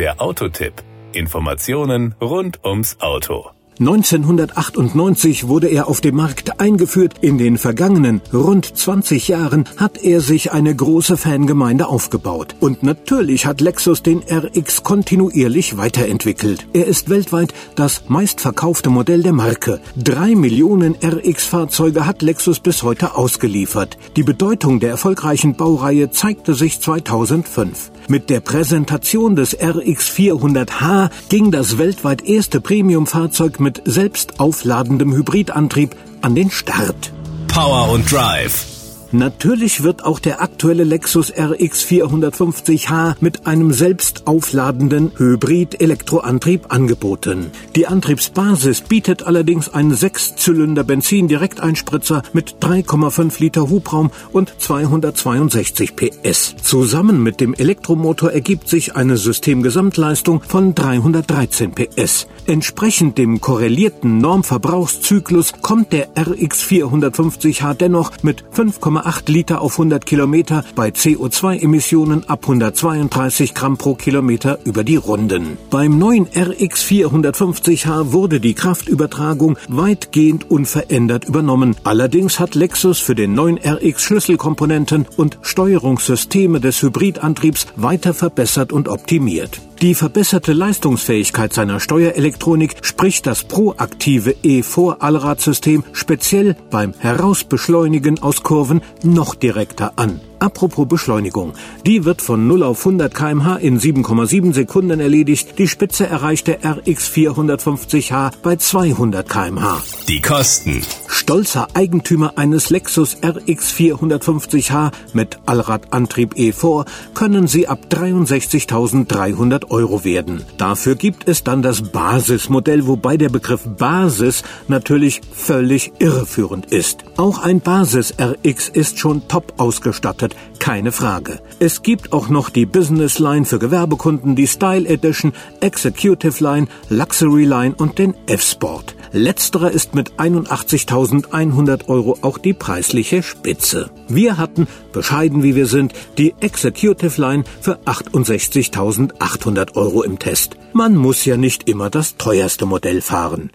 Der 0.00 0.18
Autotipp. 0.18 0.72
Informationen 1.12 2.14
rund 2.22 2.64
ums 2.64 2.96
Auto. 3.00 3.50
1998 3.80 5.46
wurde 5.46 5.68
er 5.68 5.88
auf 5.88 6.00
dem 6.00 6.16
Markt 6.16 6.58
eingeführt. 6.58 7.16
In 7.20 7.36
den 7.36 7.58
vergangenen 7.58 8.22
rund 8.32 8.64
20 8.64 9.28
Jahren 9.28 9.66
hat 9.76 10.02
er 10.02 10.22
sich 10.22 10.52
eine 10.52 10.74
große 10.74 11.18
Fangemeinde 11.18 11.86
aufgebaut. 11.86 12.56
Und 12.60 12.82
natürlich 12.82 13.44
hat 13.44 13.60
Lexus 13.60 14.02
den 14.02 14.22
RX 14.22 14.84
kontinuierlich 14.84 15.76
weiterentwickelt. 15.76 16.66
Er 16.72 16.86
ist 16.86 17.10
weltweit 17.10 17.52
das 17.74 18.08
meistverkaufte 18.08 18.88
Modell 18.88 19.22
der 19.22 19.34
Marke. 19.34 19.80
Drei 19.96 20.34
Millionen 20.34 20.96
RX-Fahrzeuge 21.02 22.06
hat 22.06 22.22
Lexus 22.22 22.60
bis 22.60 22.82
heute 22.82 23.16
ausgeliefert. 23.16 23.98
Die 24.16 24.22
Bedeutung 24.22 24.80
der 24.80 24.90
erfolgreichen 24.92 25.56
Baureihe 25.56 26.10
zeigte 26.10 26.54
sich 26.54 26.80
2005. 26.80 27.90
Mit 28.10 28.28
der 28.28 28.40
Präsentation 28.40 29.36
des 29.36 29.54
RX 29.54 30.10
400h 30.10 31.10
ging 31.28 31.52
das 31.52 31.78
weltweit 31.78 32.26
erste 32.26 32.60
Premiumfahrzeug 32.60 33.60
mit 33.60 33.82
selbst 33.84 34.40
aufladendem 34.40 35.14
Hybridantrieb 35.14 35.94
an 36.20 36.34
den 36.34 36.50
Start. 36.50 37.12
Power 37.46 37.88
und 37.92 38.10
Drive 38.10 38.79
Natürlich 39.12 39.82
wird 39.82 40.04
auch 40.04 40.20
der 40.20 40.40
aktuelle 40.40 40.84
Lexus 40.84 41.32
RX 41.36 41.84
450h 41.84 43.16
mit 43.18 43.44
einem 43.44 43.72
selbst 43.72 44.28
aufladenden 44.28 45.10
Hybrid-Elektroantrieb 45.16 46.66
angeboten. 46.68 47.50
Die 47.74 47.88
Antriebsbasis 47.88 48.82
bietet 48.82 49.24
allerdings 49.24 49.68
einen 49.68 49.94
Sechszylinder 49.94 50.84
Benzin-Direkteinspritzer 50.84 52.22
mit 52.32 52.56
3,5 52.60 53.40
Liter 53.40 53.68
Hubraum 53.68 54.12
und 54.30 54.54
262 54.58 55.96
PS. 55.96 56.54
Zusammen 56.62 57.20
mit 57.20 57.40
dem 57.40 57.54
Elektromotor 57.54 58.30
ergibt 58.30 58.68
sich 58.68 58.94
eine 58.94 59.16
Systemgesamtleistung 59.16 60.40
von 60.46 60.76
313 60.76 61.72
PS. 61.72 62.28
Entsprechend 62.46 63.18
dem 63.18 63.40
korrelierten 63.40 64.18
Normverbrauchszyklus 64.18 65.54
kommt 65.62 65.92
der 65.92 66.10
RX 66.16 66.62
450h 66.64 67.74
dennoch 67.74 68.12
mit 68.22 68.44
5,8 68.54 68.99
0,8 69.00 69.30
Liter 69.30 69.60
auf 69.60 69.72
100 69.72 70.04
Kilometer 70.04 70.64
bei 70.74 70.88
CO2-Emissionen 70.88 72.28
ab 72.28 72.40
132 72.42 73.54
Gramm 73.54 73.76
pro 73.76 73.94
Kilometer 73.94 74.58
über 74.64 74.84
die 74.84 74.96
Runden. 74.96 75.56
Beim 75.70 75.98
neuen 75.98 76.26
RX 76.26 76.84
450h 76.84 78.12
wurde 78.12 78.40
die 78.40 78.54
Kraftübertragung 78.54 79.58
weitgehend 79.68 80.50
unverändert 80.50 81.24
übernommen. 81.24 81.76
Allerdings 81.84 82.38
hat 82.38 82.54
Lexus 82.54 82.98
für 82.98 83.14
den 83.14 83.34
neuen 83.34 83.58
RX 83.58 84.02
Schlüsselkomponenten 84.02 85.06
und 85.16 85.38
Steuerungssysteme 85.42 86.60
des 86.60 86.82
Hybridantriebs 86.82 87.66
weiter 87.76 88.14
verbessert 88.14 88.72
und 88.72 88.88
optimiert. 88.88 89.60
Die 89.80 89.94
verbesserte 89.94 90.52
Leistungsfähigkeit 90.52 91.54
seiner 91.54 91.80
Steuerelektronik 91.80 92.76
spricht 92.82 93.26
das 93.26 93.44
proaktive 93.44 94.34
E-Vor-Allradsystem 94.42 95.84
speziell 95.92 96.54
beim 96.70 96.92
Herausbeschleunigen 96.98 98.22
aus 98.22 98.42
Kurven 98.42 98.82
noch 99.02 99.34
direkter 99.34 99.94
an. 99.96 100.20
Apropos 100.40 100.88
Beschleunigung. 100.88 101.52
Die 101.86 102.04
wird 102.04 102.22
von 102.22 102.48
0 102.48 102.62
auf 102.62 102.80
100 102.80 103.14
kmh 103.14 103.56
in 103.56 103.78
7,7 103.78 104.54
Sekunden 104.54 104.98
erledigt. 104.98 105.58
Die 105.58 105.68
Spitze 105.68 106.06
erreicht 106.06 106.46
der 106.46 106.64
RX 106.64 107.10
450h 107.10 108.32
bei 108.42 108.56
200 108.56 109.28
kmh. 109.28 109.82
Die 110.08 110.20
Kosten. 110.20 110.82
Stolzer 111.06 111.68
Eigentümer 111.74 112.38
eines 112.38 112.70
Lexus 112.70 113.18
RX 113.22 113.72
450h 113.72 114.90
mit 115.12 115.38
Allradantrieb 115.44 116.34
E4 116.34 116.86
können 117.14 117.46
sie 117.46 117.68
ab 117.68 117.80
63.300 117.90 119.70
Euro 119.70 120.04
werden. 120.04 120.42
Dafür 120.56 120.94
gibt 120.94 121.28
es 121.28 121.44
dann 121.44 121.60
das 121.62 121.82
Basismodell, 121.82 122.86
wobei 122.86 123.16
der 123.16 123.28
Begriff 123.28 123.64
Basis 123.64 124.42
natürlich 124.68 125.20
völlig 125.32 125.92
irreführend 125.98 126.72
ist. 126.72 127.04
Auch 127.16 127.38
ein 127.38 127.60
Basis 127.60 128.14
RX 128.18 128.70
ist 128.70 128.98
schon 128.98 129.28
top 129.28 129.54
ausgestattet 129.58 130.29
wird, 130.30 130.58
keine 130.58 130.92
Frage. 130.92 131.40
Es 131.58 131.82
gibt 131.82 132.12
auch 132.12 132.28
noch 132.28 132.50
die 132.50 132.66
Business 132.66 133.18
Line 133.18 133.44
für 133.44 133.58
Gewerbekunden, 133.58 134.36
die 134.36 134.46
Style 134.46 134.88
Edition, 134.88 135.32
Executive 135.60 136.42
Line, 136.42 136.66
Luxury 136.88 137.44
Line 137.44 137.74
und 137.76 137.98
den 137.98 138.14
F-Sport. 138.26 138.94
Letzterer 139.12 139.70
ist 139.70 139.94
mit 139.94 140.12
81.100 140.12 141.88
Euro 141.88 142.18
auch 142.22 142.38
die 142.38 142.52
preisliche 142.52 143.22
Spitze. 143.22 143.90
Wir 144.08 144.36
hatten, 144.36 144.68
bescheiden 144.92 145.42
wie 145.42 145.56
wir 145.56 145.66
sind, 145.66 145.92
die 146.18 146.34
Executive 146.40 147.20
Line 147.20 147.44
für 147.60 147.78
68.800 147.86 149.76
Euro 149.76 150.02
im 150.02 150.18
Test. 150.18 150.56
Man 150.72 150.94
muss 150.96 151.24
ja 151.24 151.36
nicht 151.36 151.68
immer 151.68 151.90
das 151.90 152.16
teuerste 152.16 152.66
Modell 152.66 153.00
fahren. 153.00 153.50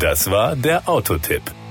Das 0.00 0.30
war 0.30 0.54
der 0.54 0.88
Autotipp. 0.88 1.42